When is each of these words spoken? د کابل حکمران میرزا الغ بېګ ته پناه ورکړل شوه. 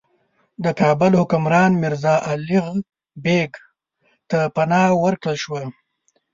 د 0.63 0.65
کابل 0.79 1.11
حکمران 1.21 1.71
میرزا 1.81 2.15
الغ 2.33 2.65
بېګ 3.23 3.51
ته 4.29 4.39
پناه 4.55 4.89
ورکړل 5.03 5.37
شوه. 5.43 5.61